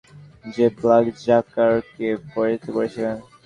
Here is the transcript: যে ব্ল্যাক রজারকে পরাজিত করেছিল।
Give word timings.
যে 0.53 0.65
ব্ল্যাক 0.77 1.05
রজারকে 1.09 2.07
পরাজিত 2.31 2.63
করেছিল। 2.75 3.05